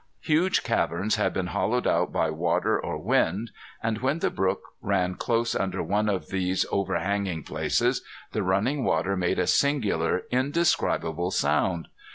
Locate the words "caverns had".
0.63-1.31